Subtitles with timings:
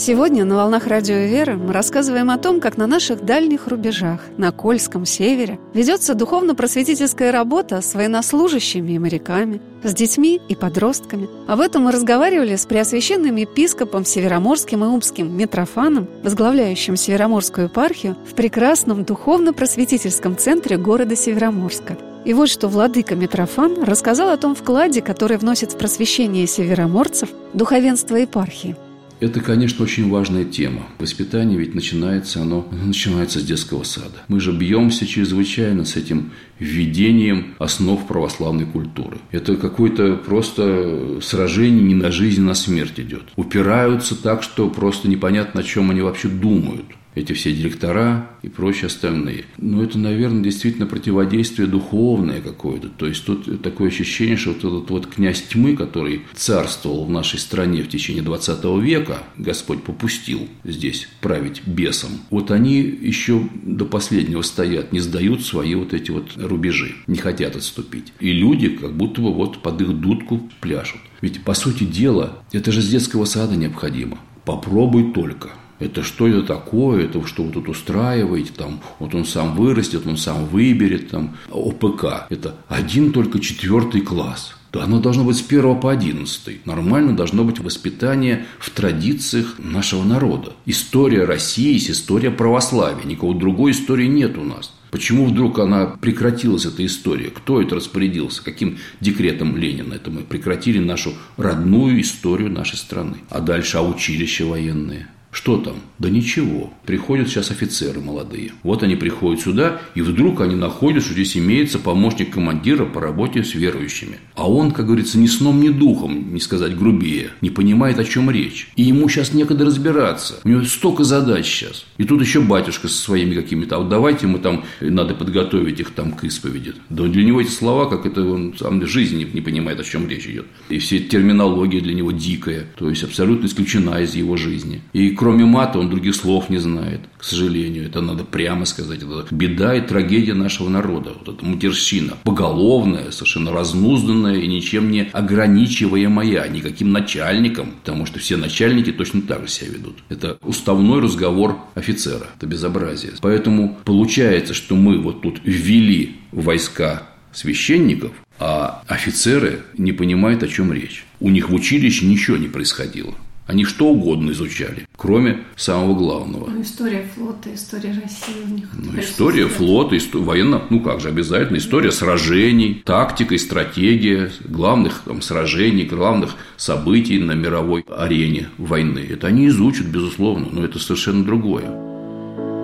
[0.00, 4.50] Сегодня на «Волнах Радио Веры» мы рассказываем о том, как на наших дальних рубежах, на
[4.50, 11.28] Кольском севере, ведется духовно-просветительская работа с военнослужащими и моряками, с детьми и подростками.
[11.46, 18.32] Об этом мы разговаривали с преосвященным епископом Североморским и Умским Митрофаном, возглавляющим Североморскую епархию в
[18.32, 21.98] прекрасном духовно-просветительском центре города Североморска.
[22.24, 28.16] И вот что владыка Митрофан рассказал о том вкладе, который вносит в просвещение североморцев духовенство
[28.16, 28.76] епархии–
[29.20, 30.86] это, конечно, очень важная тема.
[30.98, 34.22] Воспитание ведь начинается, оно начинается с детского сада.
[34.28, 39.18] Мы же бьемся чрезвычайно с этим введением основ православной культуры.
[39.30, 43.24] Это какое-то просто сражение не на жизнь, а на смерть идет.
[43.36, 48.86] Упираются так, что просто непонятно, о чем они вообще думают эти все директора и прочие
[48.86, 49.44] остальные.
[49.58, 52.88] Но это, наверное, действительно противодействие духовное какое-то.
[52.88, 57.38] То есть тут такое ощущение, что вот этот вот князь тьмы, который царствовал в нашей
[57.38, 64.42] стране в течение 20 века, Господь попустил здесь править бесом, вот они еще до последнего
[64.42, 68.12] стоят, не сдают свои вот эти вот рубежи, не хотят отступить.
[68.20, 71.00] И люди как будто бы вот под их дудку пляшут.
[71.20, 74.18] Ведь, по сути дела, это же с детского сада необходимо.
[74.44, 75.50] Попробуй только
[75.80, 80.16] это что это такое, это что вы тут устраиваете, там, вот он сам вырастет, он
[80.16, 82.26] сам выберет, там, ОПК.
[82.28, 84.54] Это один только четвертый класс.
[84.72, 86.64] Да оно должно быть с 1 по 11.
[86.64, 90.52] Нормально должно быть воспитание в традициях нашего народа.
[90.64, 93.04] История России есть история православия.
[93.04, 94.72] Никакой другой истории нет у нас.
[94.92, 97.30] Почему вдруг она прекратилась, эта история?
[97.30, 98.44] Кто это распорядился?
[98.44, 103.18] Каким декретом Ленина это мы прекратили нашу родную историю нашей страны?
[103.28, 105.08] А дальше, а училища военные?
[105.30, 105.76] Что там?
[105.98, 106.72] Да ничего.
[106.84, 108.52] Приходят сейчас офицеры молодые.
[108.64, 113.44] Вот они приходят сюда, и вдруг они находят, что здесь имеется помощник командира по работе
[113.44, 114.18] с верующими.
[114.34, 118.30] А он, как говорится, ни сном, ни духом, не сказать грубее, не понимает, о чем
[118.30, 118.68] речь.
[118.74, 120.40] И ему сейчас некогда разбираться.
[120.42, 121.86] У него столько задач сейчас.
[121.98, 123.76] И тут еще батюшка со своими какими-то.
[123.76, 126.74] А вот давайте мы там, надо подготовить их там к исповеди.
[126.88, 130.26] Да для него эти слова, как это он сам жизни не понимает, о чем речь
[130.26, 130.46] идет.
[130.70, 132.66] И все терминология для него дикая.
[132.76, 134.82] То есть, абсолютно исключена из его жизни.
[134.92, 137.84] И кроме мата он других слов не знает, к сожалению.
[137.84, 139.02] Это надо прямо сказать.
[139.02, 141.10] Это беда и трагедия нашего народа.
[141.12, 142.14] Вот эта матерщина.
[142.24, 147.72] Поголовная, совершенно разнузданная и ничем не ограничиваемая никаким начальником.
[147.84, 149.98] Потому что все начальники точно так же себя ведут.
[150.08, 152.26] Это уставной разговор офицера.
[152.38, 153.12] Это безобразие.
[153.20, 157.02] Поэтому получается, что мы вот тут ввели войска
[157.34, 161.04] священников, а офицеры не понимают, о чем речь.
[161.20, 163.14] У них в училище ничего не происходило.
[163.50, 166.48] Они что угодно изучали, кроме самого главного.
[166.48, 168.68] Ну, история флота, история России у них.
[168.72, 171.56] Ну, история флота, история, военно, ну как же, обязательно.
[171.56, 179.04] История сражений, тактика и стратегия главных там, сражений, главных событий на мировой арене войны.
[179.10, 181.64] Это они изучат, безусловно, но это совершенно другое.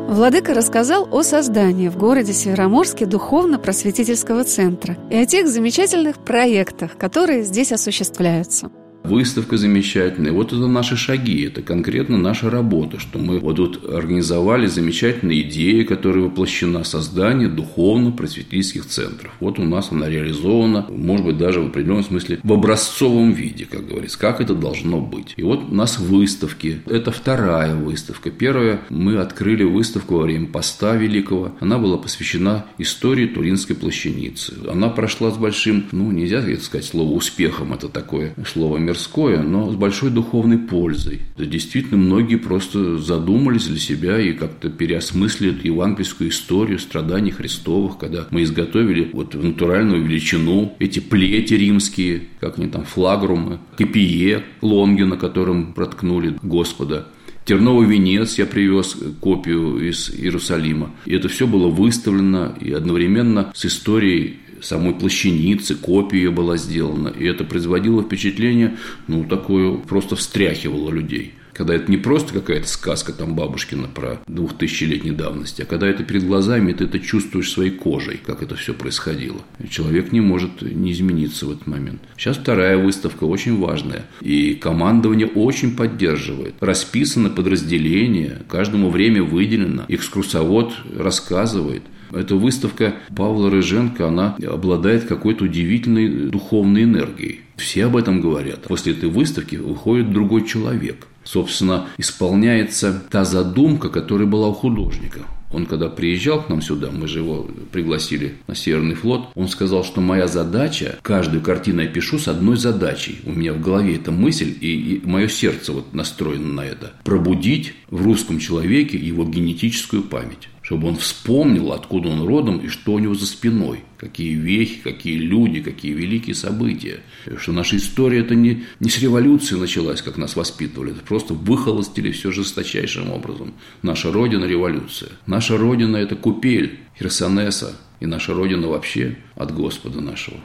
[0.09, 7.43] Владыка рассказал о создании в городе Североморске духовно-просветительского центра и о тех замечательных проектах, которые
[7.43, 8.71] здесь осуществляются.
[9.07, 10.33] Выставка замечательная.
[10.33, 15.85] Вот это наши шаги, это конкретно наша работа, что мы вот тут организовали замечательные идеи,
[15.85, 19.33] которая воплощена создание духовно-просветительских центров.
[19.39, 23.87] Вот у нас она реализована, может быть, даже в определенном смысле в образцовом виде, как
[23.87, 25.35] говорится, как это должно быть.
[25.37, 26.81] И вот у нас выставки.
[26.87, 28.31] Это вторая выставка.
[28.31, 31.53] Первая мы открыли выставку во время поста Великого.
[31.61, 34.55] Она была посвящена истории Туринской плащаницы.
[34.69, 39.71] Она прошла с большим, ну, нельзя сказать слово успехом, это такое слово мир мирское, но
[39.71, 41.21] с большой духовной пользой.
[41.37, 48.43] Действительно, многие просто задумались для себя и как-то переосмыслят евангельскую историю страданий Христовых, когда мы
[48.43, 55.17] изготовили вот в натуральную величину эти плети римские, как они там, флагрумы, копие, лонги, на
[55.17, 57.09] котором проткнули Господа,
[57.45, 60.91] Терновый венец я привез копию из Иерусалима.
[61.05, 67.09] И это все было выставлено и одновременно с историей самой плащаницы, копия ее была сделана.
[67.09, 68.77] И это производило впечатление,
[69.07, 71.35] ну, такое, просто встряхивало людей.
[71.57, 76.27] Когда это не просто какая-то сказка там бабушкина про двухтысячелетней давности, а когда это перед
[76.27, 79.41] глазами, ты это чувствуешь своей кожей, как это все происходило.
[79.59, 82.03] И человек не может не измениться в этот момент.
[82.19, 84.05] Сейчас вторая выставка очень важная.
[84.21, 86.55] И командование очень поддерживает.
[86.61, 89.85] Расписано подразделение, каждому время выделено.
[89.89, 91.83] Экскурсовод рассказывает.
[92.13, 97.41] Эта выставка Павла Рыженко, она обладает какой-то удивительной духовной энергией.
[97.57, 98.65] Все об этом говорят.
[98.65, 101.07] После этой выставки выходит другой человек.
[101.27, 105.21] Собственно, исполняется та задумка, которая была у художника.
[105.51, 109.85] Он когда приезжал к нам сюда, мы же его пригласили на Северный флот, он сказал,
[109.85, 113.21] что моя задача, каждую картину я пишу с одной задачей.
[113.25, 116.93] У меня в голове эта мысль, и, и мое сердце вот настроено на это.
[117.05, 122.95] Пробудить в русском человеке его генетическую память чтобы он вспомнил, откуда он родом и что
[122.95, 127.03] у него за спиной, какие вехи, какие люди, какие великие события.
[127.39, 132.11] Что наша история это не, не с революции началась, как нас воспитывали, это просто выхолостили
[132.11, 133.55] все жесточайшим образом.
[133.83, 135.11] Наша Родина– революция.
[135.27, 140.39] Наша Родина– это купель Херсонеса, и наша Родина вообще от Господа нашего.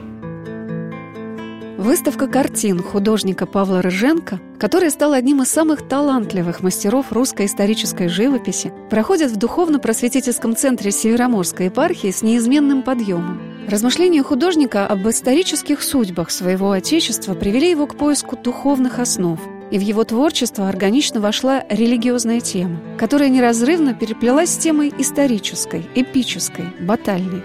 [1.82, 8.72] Выставка картин художника Павла Рыженко, который стал одним из самых талантливых мастеров русской исторической живописи,
[8.88, 13.40] проходит в духовно-просветительском центре Североморской епархии с неизменным подъемом.
[13.68, 19.40] Размышления художника об исторических судьбах своего отечества привели его к поиску духовных основ,
[19.72, 26.66] и в его творчество органично вошла религиозная тема, которая неразрывно переплелась с темой исторической, эпической,
[26.78, 27.42] батальной.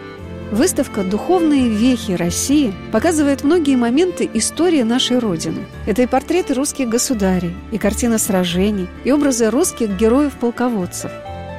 [0.51, 5.65] Выставка «Духовные вехи России» показывает многие моменты истории нашей Родины.
[5.85, 11.11] Это и портреты русских государей, и картина сражений, и образы русских героев-полководцев.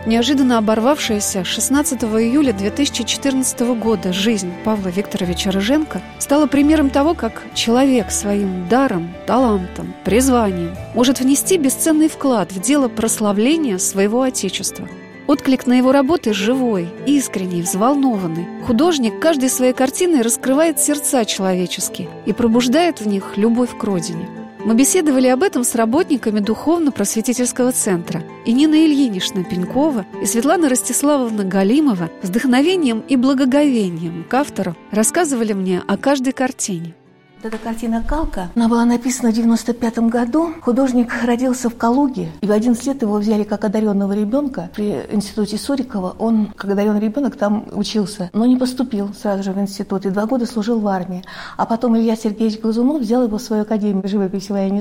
[0.07, 8.11] Неожиданно оборвавшаяся 16 июля 2014 года жизнь Павла Викторовича Рыженко стала примером того, как человек
[8.11, 14.89] своим даром, талантом, призванием может внести бесценный вклад в дело прославления своего Отечества–
[15.29, 18.47] Отклик на его работы живой, искренний, взволнованный.
[18.67, 24.27] Художник каждой своей картиной раскрывает сердца человеческие и пробуждает в них любовь к родине.
[24.65, 28.23] Мы беседовали об этом с работниками Духовно-просветительского центра.
[28.47, 35.53] И Нина Ильинична Пенькова, и Светлана Ростиславовна Галимова с вдохновением и благоговением к автору рассказывали
[35.53, 36.95] мне о каждой картине.
[37.41, 40.55] Эта картина «Калка», она была написана в 95 году.
[40.61, 45.57] Художник родился в Калуге, и в 11 лет его взяли как одаренного ребенка при институте
[45.57, 46.17] Сурикова.
[46.19, 50.27] Он, как одаренный ребенок, там учился, но не поступил сразу же в институт, и два
[50.27, 51.23] года служил в армии.
[51.57, 54.79] А потом Илья Сергеевич Глазунов взял его в свою академию живописи военного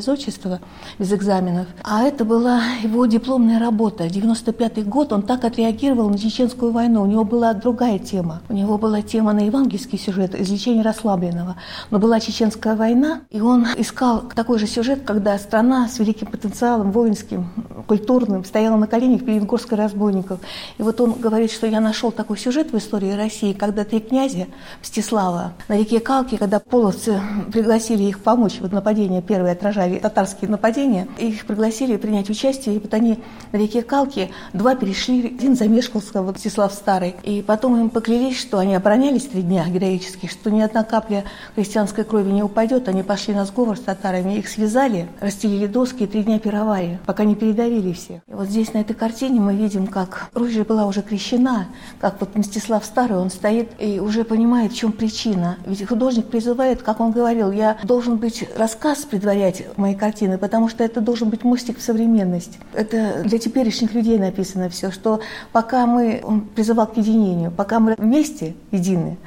[0.97, 1.67] без экзаменов.
[1.83, 4.09] А это была его дипломная работа.
[4.09, 7.03] 95 год он так отреагировал на чеченскую войну.
[7.03, 8.41] У него была другая тема.
[8.49, 11.55] У него была тема на евангельский сюжет, излечение расслабленного.
[11.91, 16.27] Но была чеченская Чеченская война, и он искал такой же сюжет, когда страна с великим
[16.27, 17.49] потенциалом воинским,
[17.87, 20.39] культурным стояла на коленях перед горской разбойников.
[20.77, 24.47] И вот он говорит, что я нашел такой сюжет в истории России, когда три князя
[24.81, 27.19] Мстислава на реке Калки, когда половцы
[27.51, 32.93] пригласили их помочь, вот нападение первое отражали татарские нападения, их пригласили принять участие, и вот
[32.93, 33.19] они
[33.51, 38.59] на реке Калки два перешли, один замешкался, вот Мстислав Старый, и потом им поклялись, что
[38.59, 43.33] они оборонялись три дня героически, что ни одна капля христианской крови не упадет, они пошли
[43.33, 47.93] на сговор с татарами, их связали, расстелили доски и три дня пировали, пока не передавили
[47.93, 48.21] все.
[48.27, 51.65] И вот здесь на этой картине мы видим, как Русь же была уже крещена,
[51.99, 55.57] как вот Мстислав Старый, он стоит и уже понимает, в чем причина.
[55.65, 60.83] Ведь художник призывает, как он говорил, я должен быть рассказ предварять моей картины, потому что
[60.83, 62.59] это должен быть мостик в современность.
[62.73, 67.95] Это для теперешних людей написано все, что пока мы, он призывал к единению, пока мы
[67.97, 69.17] вместе едины,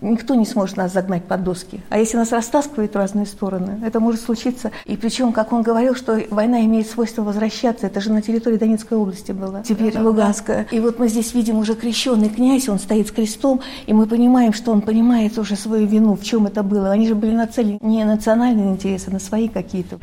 [0.00, 1.80] никто не сможет нас загнать под доски.
[1.88, 4.70] А если нас растаскивают в разные стороны, это может случиться.
[4.84, 7.86] И причем, как он говорил, что война имеет свойство возвращаться.
[7.86, 10.66] Это же на территории Донецкой области было, теперь да, Луганская.
[10.70, 14.52] И вот мы здесь видим уже крещенный князь, он стоит с крестом, и мы понимаем,
[14.52, 16.90] что он понимает уже свою вину, в чем это было.
[16.90, 19.98] Они же были нацелены не национальные интересы, а на свои какие-то.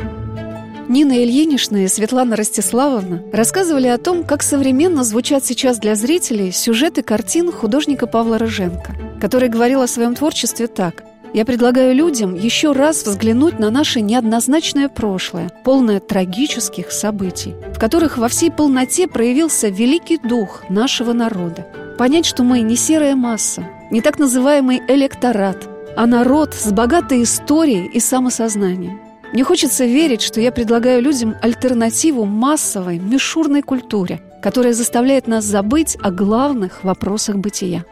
[0.90, 7.02] Нина Ильинична и Светлана Ростиславовна рассказывали о том, как современно звучат сейчас для зрителей сюжеты
[7.02, 13.04] картин художника Павла Рыженко, который говорил о своем творчестве так я предлагаю людям еще раз
[13.06, 20.18] взглянуть на наше неоднозначное прошлое, полное трагических событий, в которых во всей полноте проявился великий
[20.18, 21.68] дух нашего народа.
[21.98, 27.88] Понять, что мы не серая масса, не так называемый электорат, а народ с богатой историей
[27.88, 29.00] и самосознанием.
[29.34, 35.98] Мне хочется верить, что я предлагаю людям альтернативу массовой, мишурной культуре, которая заставляет нас забыть
[36.02, 37.84] о главных вопросах бытия.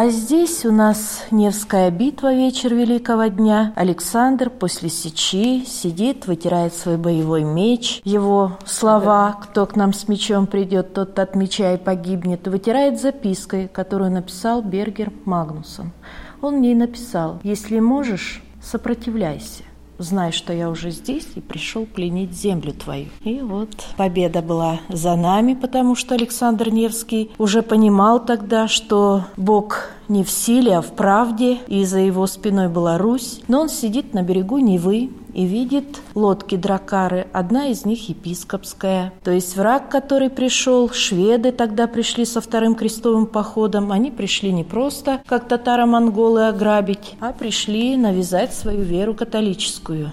[0.00, 3.72] А здесь у нас Невская битва, вечер Великого дня.
[3.74, 8.00] Александр после сечи сидит, вытирает свой боевой меч.
[8.04, 13.66] Его слова «Кто к нам с мечом придет, тот от меча и погибнет» вытирает запиской,
[13.66, 15.90] которую написал Бергер Магнусон.
[16.42, 19.64] Он в ней написал «Если можешь, сопротивляйся»
[19.98, 23.06] знай, что я уже здесь и пришел пленить землю твою.
[23.22, 29.90] И вот победа была за нами, потому что Александр Невский уже понимал тогда, что Бог
[30.08, 34.14] не в силе, а в правде, и за его спиной была Русь, но он сидит
[34.14, 39.12] на берегу Невы и видит лодки дракары, одна из них епископская.
[39.22, 44.64] То есть враг, который пришел, шведы тогда пришли со вторым крестовым походом, они пришли не
[44.64, 50.12] просто, как татаро-монголы, ограбить, а пришли навязать свою веру католическую.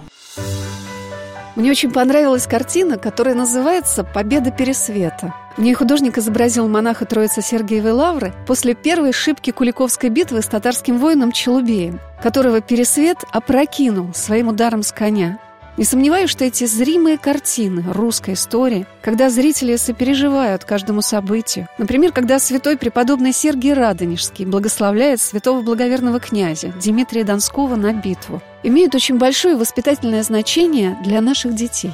[1.56, 5.34] Мне очень понравилась картина, которая называется «Победа Пересвета».
[5.58, 10.98] В ней художник изобразил монаха Троицы Сергиевой Лавры после первой шибки Куликовской битвы с татарским
[10.98, 15.40] воином Челубеем, которого Пересвет опрокинул своим ударом с коня.
[15.78, 22.40] Не сомневаюсь, что эти зримые картины русской истории, когда зрители сопереживают каждому событию, например, когда
[22.40, 29.56] святой преподобный Сергий Радонежский благословляет святого благоверного князя Дмитрия Донского на битву, имеют очень большое
[29.56, 31.94] воспитательное значение для наших детей.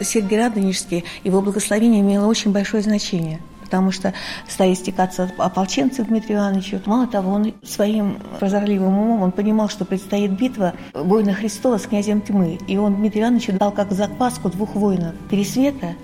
[0.00, 4.14] Сергий Радонежский, его благословение имело очень большое значение– потому что
[4.48, 6.80] стали стекаться ополченцы к Дмитрию Ивановичу.
[6.86, 12.20] Мало того, он своим прозорливым умом, он понимал, что предстоит битва воина Христова с князем
[12.20, 12.58] тьмы.
[12.68, 15.94] И он Дмитрию Ивановичу дал как закваску двух воинов– Пересвета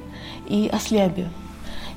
[0.49, 1.29] и Ослябию.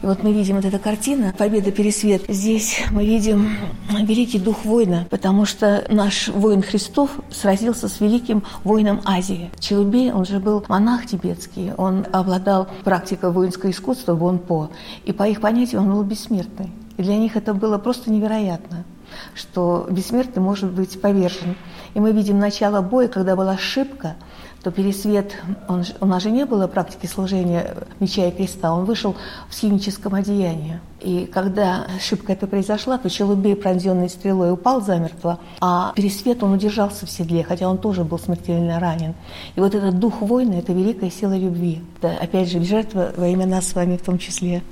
[0.06, 2.26] И вот мы видим вот эта картина «Победа Пересвет».
[2.28, 3.58] Здесь мы видим
[3.90, 9.50] великий дух воина, потому что наш воин Христов сразился с великим воином Азии.
[9.58, 14.70] Челубей, он же был монах тибетский, он обладал практикой воинского искусства Бонпо,
[15.06, 16.70] и по их понятию он был бессмертный.
[16.98, 18.86] И для них это было просто невероятно
[19.34, 21.56] что бессмертный может быть повержен.
[21.94, 24.16] И мы видим начало боя, когда была ошибка,
[24.66, 25.36] то Пересвет,
[25.68, 29.16] он, у нас же не было практики служения меча и креста, он вышел
[29.48, 30.80] в схимическом одеянии.
[31.02, 37.06] И когда ошибка эта произошла, то Челубей, пронзенный стрелой, упал замертво, а Пересвет, он удержался
[37.06, 39.14] в седле, хотя он тоже был смертельно ранен.
[39.56, 41.84] И вот этот дух войны– это великая сила любви.
[42.02, 44.64] Это, опять же, жертва во имя нас с вами в том числе.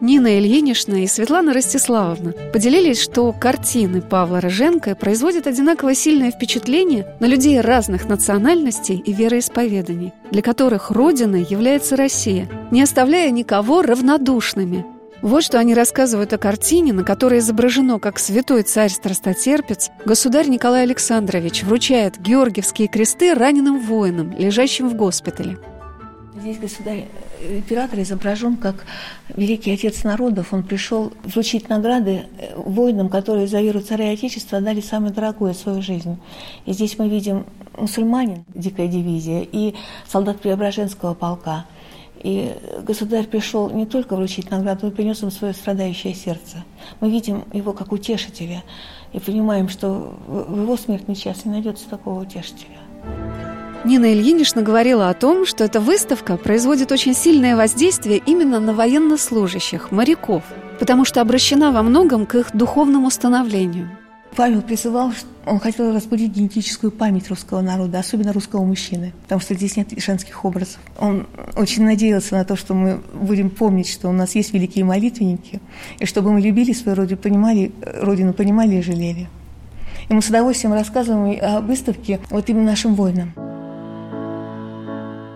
[0.00, 7.26] Нина Ильинична и Светлана Ростиславовна поделились, что картины Павла Рыженко производят одинаково сильное впечатление на
[7.26, 14.86] людей разных национальностей и вероисповеданий, для которых Родиной является Россия, не оставляя никого равнодушными.
[15.20, 21.64] Вот что они рассказывают о картине, на которой изображено, как святой царь-страстотерпец, государь Николай Александрович
[21.64, 25.58] вручает георгиевские кресты раненым воинам, лежащим в госпитале.
[26.40, 27.06] Здесь государь,
[27.40, 28.84] император изображен как
[29.36, 30.52] великий отец народов.
[30.52, 35.54] Он пришел вручить награды э, воинам, которые за веру царя и отечества отдали самое дорогое
[35.54, 36.18] свою жизнь.
[36.66, 39.74] И здесь мы видим мусульманин, дикая дивизия, и
[40.06, 41.64] солдат Преображенского полка.
[42.22, 42.52] И
[42.82, 46.64] государь пришел не только вручить награду, но принес им свое страдающее сердце.
[47.00, 48.64] Мы видим его как утешителя
[49.12, 52.78] и понимаем, что в его смертный час не найдется такого утешителя.
[53.84, 59.92] Нина Ильинична говорила о том, что эта выставка производит очень сильное воздействие именно на военнослужащих,
[59.92, 60.42] моряков,
[60.80, 63.88] потому что обращена во многом к их духовному становлению.
[64.36, 65.12] Павел призывал,
[65.46, 70.44] он хотел разбудить генетическую память русского народа, особенно русского мужчины, потому что здесь нет женских
[70.44, 70.80] образов.
[70.98, 75.60] Он очень надеялся на то, что мы будем помнить, что у нас есть великие молитвенники,
[75.98, 79.28] и чтобы мы любили свою родину, понимали, родину понимали и жалели.
[80.08, 83.32] И мы с удовольствием рассказываем о выставке вот именно нашим воинам.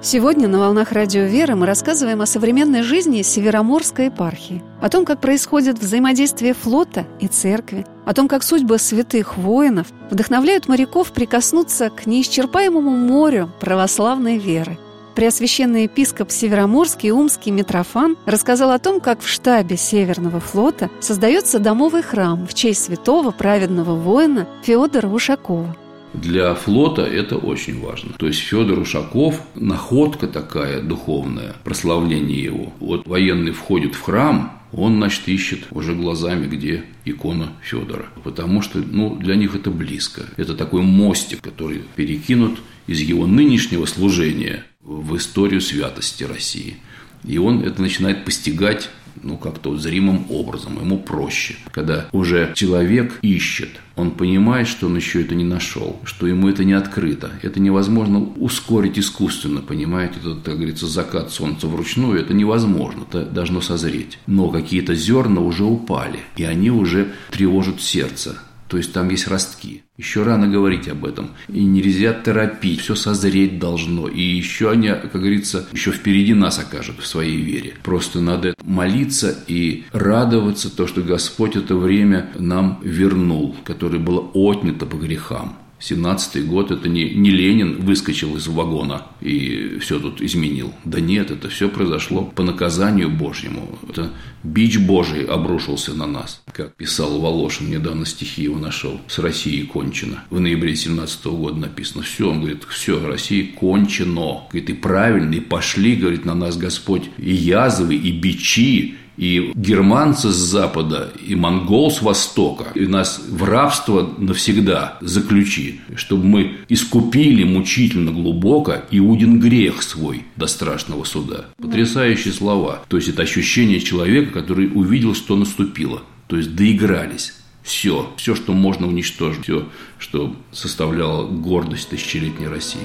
[0.05, 5.21] Сегодня на «Волнах Радио Вера» мы рассказываем о современной жизни Североморской епархии, о том, как
[5.21, 12.05] происходит взаимодействие флота и церкви, о том, как судьбы святых воинов вдохновляют моряков прикоснуться к
[12.07, 14.77] неисчерпаемому морю православной веры.
[15.15, 21.61] Преосвященный епископ Североморский и Умский Митрофан рассказал о том, как в штабе Северного флота создается
[21.61, 25.77] домовый храм в честь святого праведного воина Феодора Ушакова.
[26.15, 28.13] Для флота это очень важно.
[28.19, 32.73] То есть Федор Ушаков– находка такая духовная, прославление его.
[32.81, 38.07] Вот военный входит в храм, он, значит, ищет уже глазами, где икона Федора.
[38.25, 40.23] Потому что ну, для них это близко.
[40.37, 46.77] Это такой мостик, который перекинут из его нынешнего служения в историю святости России.
[47.25, 48.91] И он это начинает постигать
[49.23, 51.57] ну, как-то зримым образом, ему проще.
[51.71, 56.65] Когда уже человек ищет, он понимает, что он еще это не нашел, что ему это
[56.65, 57.31] не открыто.
[57.43, 60.15] Это невозможно ускорить искусственно, понимаете?
[60.21, 64.19] Это, как говорится, закат солнца вручную, это невозможно, это должно созреть.
[64.27, 68.39] Но какие-то зерна уже упали, и они уже тревожат сердце.
[68.73, 69.83] То есть там есть ростки.
[69.99, 71.33] Еще рано говорить об этом.
[71.49, 72.81] И нельзя торопить.
[72.81, 74.09] Все созреть должно.
[74.09, 77.75] И еще они, как говорится, еще впереди нас окажут в своей вере.
[77.83, 84.87] Просто надо молиться и радоваться то, что Господь это время нам вернул, которое было отнято
[84.87, 85.59] по грехам.
[85.83, 90.73] 17-й год– это не, не Ленин выскочил из вагона и все тут изменил.
[90.85, 93.79] Да нет, это все произошло по наказанию Божьему.
[93.89, 94.11] Это
[94.45, 96.43] бич Божий обрушился на нас.
[96.53, 100.25] Как писал Волошин, недавно стихи его нашел, «С Россией кончено».
[100.31, 102.05] В ноябре 17 -го года написано.
[102.05, 104.45] Все, он говорит, все, Россия кончено.
[104.51, 110.31] Говорит, и правильно, и пошли, говорит, на нас Господь и язвы, и бичи, и германцы
[110.31, 117.45] с запада, и монгол с востока, и нас в рабство навсегда заключи, чтобы мы искупили
[117.45, 121.47] мучительно глубоко Иудин грех свой до страшного суда.
[121.59, 122.83] Потрясающие слова.
[122.89, 126.03] То есть, это ощущение человека, который увидел, что наступило.
[126.29, 127.35] То есть, доигрались.
[127.63, 132.81] Все, все, что можно уничтожить, все, что составляло гордость тысячелетней России.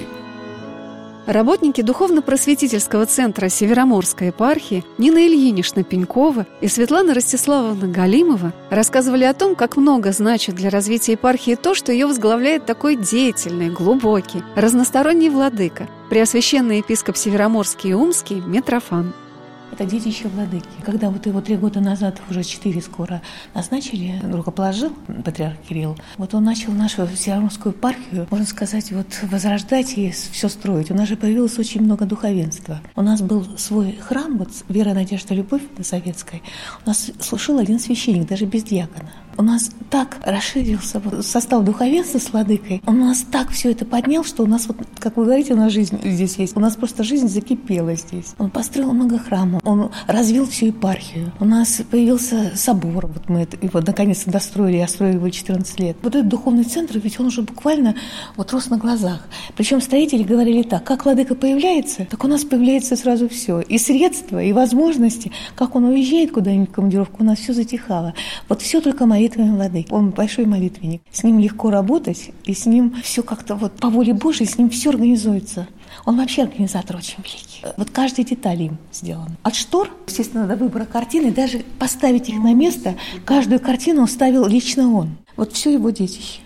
[1.28, 9.54] Работники Духовно-просветительского центра Североморской епархии Нина Ильинична Пенькова и Светлана Ростиславовна Галимова рассказывали о том,
[9.54, 15.86] как много значит для развития епархии то, что ее возглавляет такой деятельный, глубокий, разносторонний владыка,
[16.08, 19.12] преосвященный епископ Североморский и Умский Митрофан–
[19.72, 20.66] это детище владыки.
[20.82, 23.22] Когда вот его три года назад, уже четыре скоро,
[23.54, 24.90] назначили, рукоположил
[25.24, 30.90] патриарх Кирилл, вот он начал нашу Североморскую епархию, можно сказать, вот возрождать и все строить.
[30.90, 32.80] У нас же появилось очень много духовенства.
[32.96, 36.42] У нас был свой храм, вот «Вера, надежда, любовь» на советской.
[36.84, 42.30] У нас слушал один священник, даже без диакона у нас так расширился состав духовенства с
[42.30, 45.56] владыкой, он нас так все это поднял, что у нас, вот, как вы говорите, у
[45.56, 48.34] нас жизнь здесь есть, у нас просто жизнь закипела здесь.
[48.38, 51.32] Он построил много храмов, он развил всю епархию.
[51.38, 55.96] У нас появился собор, вот мы его наконец-то достроили, я строила его 14 лет.
[56.02, 57.94] Вот этот духовный центр, ведь он уже буквально
[58.36, 59.28] вот рос на глазах.
[59.56, 63.60] Причем строители говорили так, как владыка появляется, так у нас появляется сразу все.
[63.60, 68.14] И средства, и возможности, как он уезжает куда-нибудь в командировку, у нас все затихало.
[68.48, 69.92] Вот все только мои молитвами владыки.
[69.92, 71.02] Он большой молитвенник.
[71.12, 74.70] С ним легко работать, и с ним все как-то вот по воле Божьей, с ним
[74.70, 75.66] все организуется.
[76.04, 77.64] Он вообще организатор очень великий.
[77.76, 79.36] Вот каждая деталь им сделана.
[79.42, 82.94] От штор, естественно, до выбора картины, даже поставить их на место,
[83.24, 85.16] каждую картину ставил лично он.
[85.36, 86.40] Вот все его детище.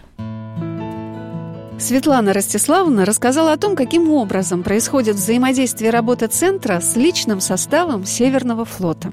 [1.78, 8.64] Светлана Ростиславовна рассказала о том, каким образом происходит взаимодействие работы центра с личным составом Северного
[8.64, 9.12] флота.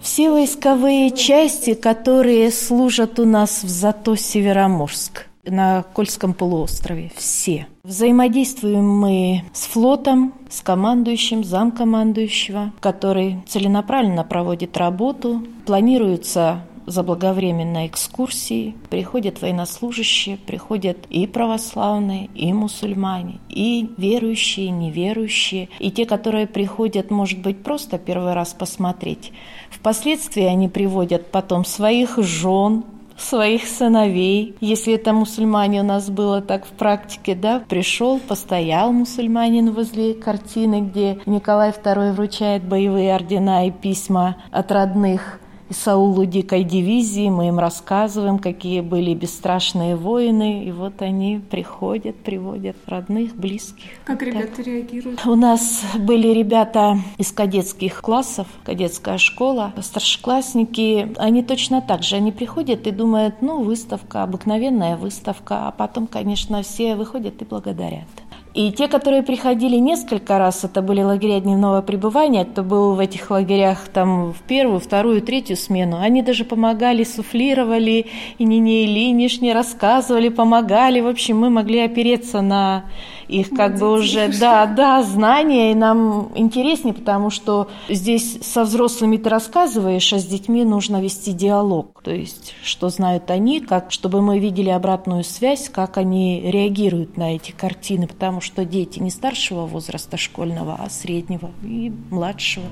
[0.00, 7.66] Все войсковые части, которые служат у нас в ЗАТО Североморск на Кольском полуострове, все.
[7.82, 15.42] Взаимодействуем мы с флотом, с командующим, замкомандующего, который целенаправленно проводит работу.
[15.66, 18.74] Планируются заблаговременной экскурсии.
[18.88, 27.10] Приходят военнослужащие, приходят и православные, и мусульмане, и верующие, и неверующие, и те, которые приходят,
[27.10, 29.32] может быть, просто первый раз посмотреть.
[29.70, 32.84] Впоследствии они приводят потом своих жен,
[33.20, 34.56] своих сыновей.
[34.60, 40.80] Если это мусульмане у нас было так в практике, да, пришел, постоял мусульманин возле картины,
[40.80, 45.40] где Николай II вручает боевые ордена и письма от родных
[45.70, 52.76] Саулу дикой дивизии, мы им рассказываем, какие были бесстрашные воины, и вот они приходят, приводят
[52.86, 53.90] родных, близких.
[54.04, 55.24] Как ребята реагируют?
[55.24, 62.32] У нас были ребята из кадетских классов, кадетская школа, старшеклассники, они точно так же, они
[62.32, 68.08] приходят и думают, ну, выставка, обыкновенная выставка, а потом, конечно, все выходят и благодарят.
[68.52, 73.30] И те, которые приходили несколько раз, это были лагеря дневного пребывания, кто был в этих
[73.30, 78.06] лагерях там в первую, вторую, третью смену, они даже помогали, суфлировали,
[78.38, 81.00] и не не лишние рассказывали, помогали.
[81.00, 82.84] В общем, мы могли опереться на
[83.30, 89.16] их как бы уже, да, да, знания, и нам интереснее, потому что здесь со взрослыми
[89.16, 94.20] ты рассказываешь, а с детьми нужно вести диалог, то есть что знают они, как, чтобы
[94.20, 99.66] мы видели обратную связь, как они реагируют на эти картины, потому что дети не старшего
[99.66, 102.66] возраста школьного, а среднего и младшего.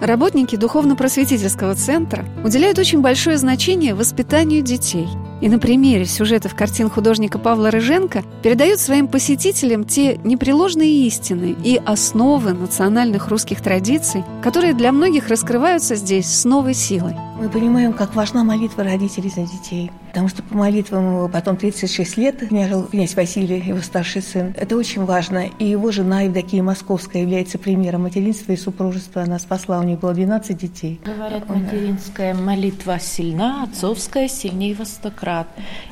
[0.00, 5.08] Работники духовно-просветительского центра уделяют очень большое значение воспитанию детей–
[5.40, 11.80] и на примере сюжетов картин художника Павла Рыженко передают своим посетителям те непреложные истины и
[11.84, 17.14] основы национальных русских традиций, которые для многих раскрываются здесь с новой силой.
[17.40, 19.90] Мы понимаем, как важна молитва родителей за детей.
[20.08, 24.54] Потому что по молитвам потом 36 лет княжил князь Василий, его старший сын.
[24.58, 25.46] Это очень важно.
[25.58, 29.22] И его жена Евдокия Московская является примером материнства и супружества.
[29.22, 31.00] Она спасла, у них было 12 детей.
[31.02, 34.84] Говорят, материнская молитва сильна, отцовская сильнее во
[35.30, 35.46] крат,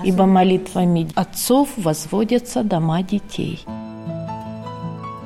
[0.05, 3.65] ибо молитвами отцов возводятся дома детей.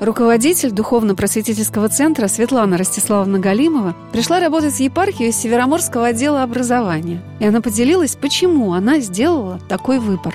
[0.00, 7.22] Руководитель духовно-просветительского центра Светлана Ростиславовна Галимова пришла работать в епархию Североморского отдела образования.
[7.38, 10.34] И она поделилась, почему она сделала такой выбор.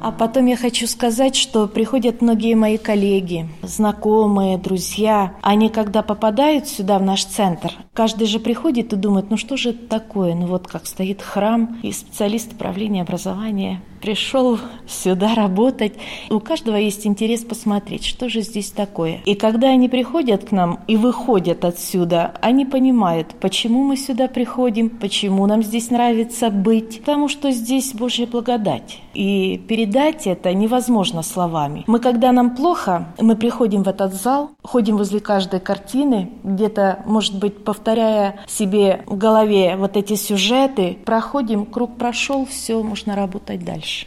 [0.00, 5.36] А потом я хочу сказать, что приходят многие мои коллеги, знакомые, друзья.
[5.42, 9.70] Они, когда попадают сюда, в наш центр, каждый же приходит и думает, ну что же
[9.70, 10.34] это такое?
[10.34, 15.94] Ну вот как стоит храм, и специалист управления образования пришел сюда работать.
[16.30, 19.20] У каждого есть интерес посмотреть, что же здесь такое.
[19.24, 24.90] И когда они приходят к нам и выходят отсюда, они понимают, почему мы сюда приходим,
[24.90, 27.00] почему нам здесь нравится быть.
[27.00, 29.00] Потому что здесь Божья благодать.
[29.14, 31.84] И передать это невозможно словами.
[31.86, 37.38] Мы, когда нам плохо, мы приходим в этот зал, ходим возле каждой картины, где-то, может
[37.38, 44.06] быть, повторяя себе в голове вот эти сюжеты, проходим, круг прошел, все, можно работать дальше.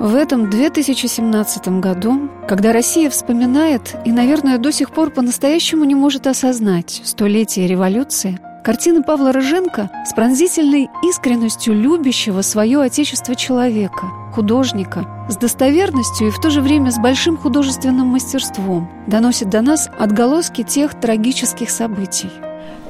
[0.00, 6.26] В этом 2017 году, когда Россия вспоминает и, наверное, до сих пор по-настоящему не может
[6.26, 15.36] осознать столетие революции, картины Павла Рыженко с пронзительной искренностью любящего свое отечество человека, художника, с
[15.36, 20.98] достоверностью и в то же время с большим художественным мастерством доносит до нас отголоски тех
[20.98, 22.30] трагических событий.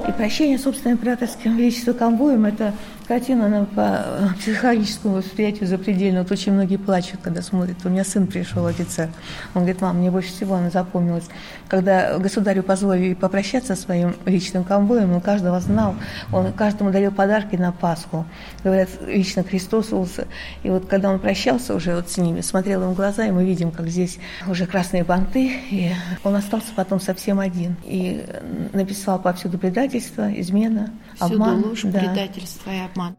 [0.07, 2.73] И прощение, собственно, императорским величеством конвоем– это
[3.11, 4.05] Картина она по
[4.39, 6.21] психологическому восприятию запредельна.
[6.21, 7.75] Вот очень многие плачут, когда смотрят.
[7.83, 9.09] У меня сын пришел, офицер.
[9.53, 11.25] Он говорит, мам, мне больше всего она запомнилась.
[11.67, 15.95] Когда государю позволили попрощаться со своим личным конвоем, он каждого знал.
[16.31, 18.25] Он каждому дарил подарки на Пасху.
[18.63, 19.89] Говорят, лично Христос.
[20.63, 23.43] И вот когда он прощался уже вот с ними, смотрел им в глаза, и мы
[23.43, 25.91] видим, как здесь уже красные банты, и
[26.23, 27.75] он остался потом совсем один.
[27.83, 28.25] И
[28.71, 31.65] написал повсюду предательство, измена, Всюду обман.
[31.65, 31.99] ложь, да.
[31.99, 33.00] предательство и обман.
[33.01, 33.17] Роман.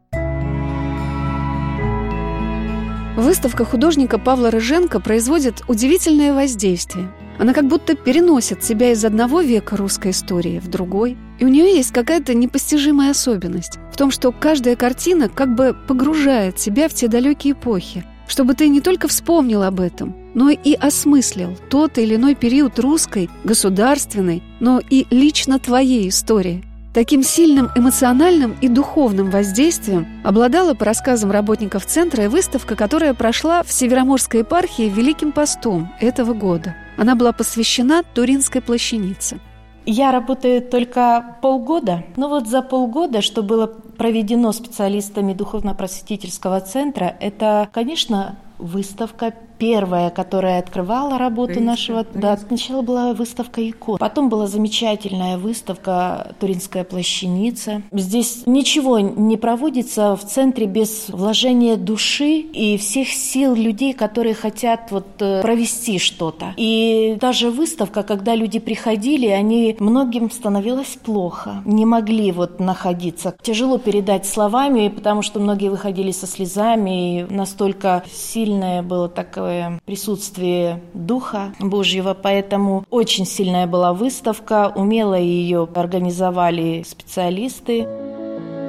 [3.16, 7.12] Выставка художника Павла Рыженко производит удивительное воздействие.
[7.38, 11.16] Она как будто переносит себя из одного века русской истории в другой.
[11.38, 16.58] И у нее есть какая-то непостижимая особенность в том, что каждая картина как бы погружает
[16.58, 21.56] себя в те далекие эпохи, чтобы ты не только вспомнил об этом, но и осмыслил
[21.68, 28.68] тот или иной период русской, государственной, но и лично твоей истории– Таким сильным эмоциональным и
[28.68, 35.32] духовным воздействием обладала, по рассказам работников центра, и выставка, которая прошла в Североморской епархии Великим
[35.32, 36.76] постом этого года.
[36.98, 39.40] Она была посвящена Туринской плащанице.
[39.86, 47.70] Я работаю только полгода, но вот за полгода, что было проведено специалистами духовно-просветительского центра, это,
[47.72, 52.04] конечно, выставка первая, которая открывала работу Туринская, нашего...
[52.04, 52.36] Туринская.
[52.36, 53.98] Да, сначала была выставка икон.
[53.98, 57.82] Потом была замечательная выставка «Туринская плащаница».
[57.92, 64.90] Здесь ничего не проводится в центре без вложения души и всех сил людей, которые хотят
[64.90, 66.54] вот э, провести что-то.
[66.56, 73.36] И даже выставка, когда люди приходили, они многим становилось плохо, не могли вот находиться.
[73.40, 79.80] Тяжело передать словами, потому что многие выходили со слезами, и настолько сильное было такое такое
[79.84, 87.86] присутствие Духа Божьего, поэтому очень сильная была выставка, умело ее организовали специалисты.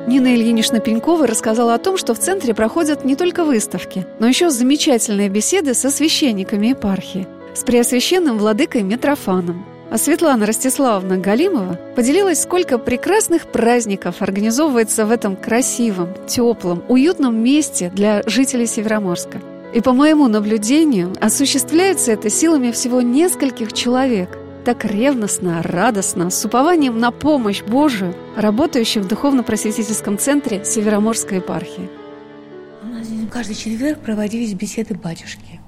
[0.08, 4.50] Нина Ильинична Пенькова рассказала о том, что в центре проходят не только выставки, но еще
[4.50, 9.66] замечательные беседы со священниками епархии, с преосвященным владыкой Митрофаном.
[9.90, 17.92] А Светлана Ростиславовна Галимова поделилась, сколько прекрасных праздников организовывается в этом красивом, теплом, уютном месте
[17.94, 19.40] для жителей Североморска–
[19.74, 27.00] и по моему наблюдению, осуществляется это силами всего нескольких человек, так ревностно, радостно, с упованием
[27.00, 31.90] на помощь Божию, работающих в духовно-просветительском центре Североморской епархии.
[32.84, 35.60] У нас здесь каждый четверг проводились беседы батюшки.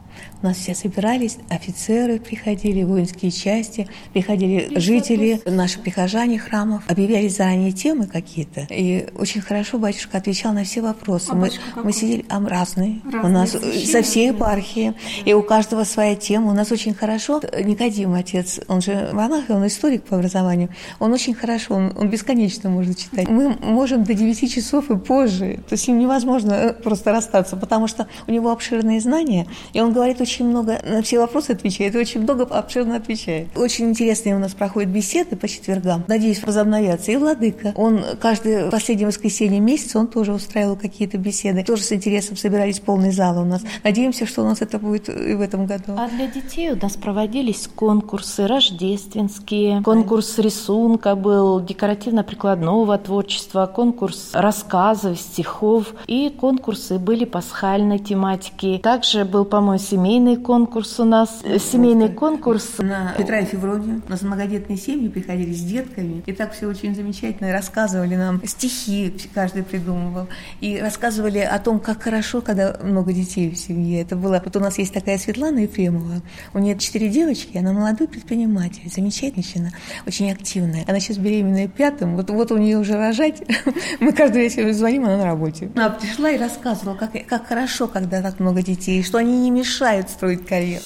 [0.45, 7.71] У нас все собирались, офицеры приходили, воинские части, приходили жители, наши прихожане храмов, объявлялись заранее
[7.71, 8.67] темы какие-то.
[8.69, 11.29] И очень хорошо батюшка отвечал на все вопросы.
[11.31, 11.49] А мы,
[11.83, 13.01] мы сидели, а, разные.
[13.05, 13.23] разные.
[13.23, 13.87] У нас священные.
[13.87, 14.93] со всей епархии.
[15.25, 16.51] И у каждого своя тема.
[16.51, 17.41] У нас очень хорошо.
[17.63, 20.69] Никодим, отец, он же монах, он историк по образованию.
[20.99, 23.27] Он очень хорошо, он, он бесконечно может читать.
[23.27, 25.59] Мы можем до 9 часов и позже.
[25.67, 29.81] То есть с ним невозможно э, просто расстаться, потому что у него обширные знания, и
[29.81, 33.47] он говорит очень много, на все вопросы отвечает, очень много обширно отвечает.
[33.55, 36.03] Очень интересные у нас проходят беседы по четвергам.
[36.07, 37.13] Надеюсь, возобновятся.
[37.13, 41.63] И Владыка, он каждое последнее воскресенье месяца, он тоже устраивал какие-то беседы.
[41.63, 43.61] Тоже с интересом собирались полный зал у нас.
[43.83, 45.93] Надеемся, что у нас это будет и в этом году.
[45.97, 55.19] А для детей у нас проводились конкурсы рождественские, конкурс рисунка был, декоративно-прикладного творчества, конкурс рассказов,
[55.19, 58.79] стихов и конкурсы были пасхальной тематики.
[58.83, 62.79] Также был, по-моему, семейный семейный конкурс у нас, семейный конкурс.
[62.79, 66.95] На Петра и Февронию у нас многодетные семьи приходили с детками, и так все очень
[66.95, 70.27] замечательно рассказывали нам стихи, каждый придумывал,
[70.61, 74.01] и рассказывали о том, как хорошо, когда много детей в семье.
[74.01, 74.41] Это было...
[74.43, 76.23] Вот у нас есть такая Светлана Ефремова,
[76.55, 79.73] у нее четыре девочки, она молодой предприниматель, замечательная,
[80.07, 80.85] очень активная.
[80.87, 83.43] Она сейчас беременная пятым, вот, вот у нее уже рожать.
[83.99, 85.69] Мы каждый вечер звоним, она на работе.
[85.75, 90.04] Она пришла и рассказывала, как, как хорошо, когда так много детей, что они не мешают
[90.09, 90.83] строить карьеру.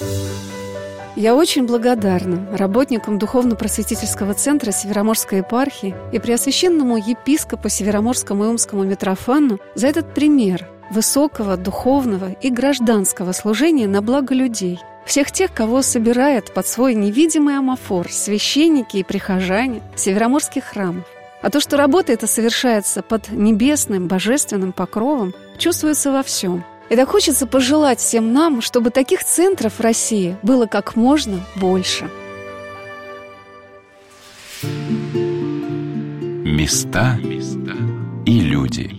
[1.15, 9.59] Я очень благодарна работникам Духовно-просветительского центра Североморской епархии и Преосвященному епископу Североморскому и Умскому Митрофану
[9.75, 16.53] за этот пример высокого духовного и гражданского служения на благо людей, всех тех, кого собирает
[16.53, 21.05] под свой невидимый амофор священники и прихожане североморских храмов.
[21.41, 26.65] А то, что работа эта совершается под небесным, божественным покровом, чувствуется во всем.
[26.89, 32.09] И так хочется пожелать всем нам, чтобы таких центров в России было как можно больше.
[36.45, 37.17] Места
[38.25, 38.98] и люди.